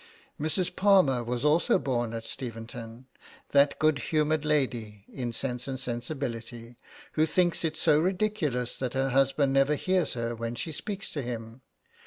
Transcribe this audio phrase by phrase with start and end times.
[0.41, 0.75] Mrs.
[0.75, 3.05] Palmer was also born at Steventon
[3.49, 6.75] that good humoured lady in 'Sense and Sensibility,'
[7.11, 11.21] who thinks it so ridiculous that her husband never hears her when she speaks to
[11.21, 11.61] him.